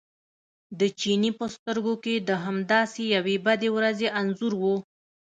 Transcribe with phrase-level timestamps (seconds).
[0.79, 4.63] د چیني په سترګو کې د همداسې یوې بدې ورځې انځور و.